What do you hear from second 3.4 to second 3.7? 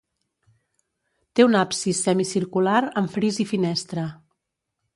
i